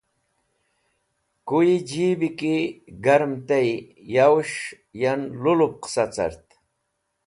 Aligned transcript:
Kuye 1.47 1.75
Jeebi 1.89 2.29
ki 2.39 2.55
Garem 3.03 3.33
tey, 3.47 3.69
Yowes̃h 4.13 4.59
yan 5.01 5.21
lu 5.41 5.53
lup 5.59 5.73
qasa 5.83 6.05
cert 6.15 6.45